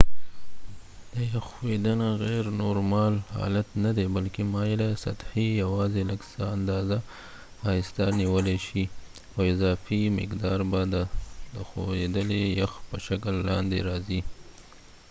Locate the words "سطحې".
5.03-5.45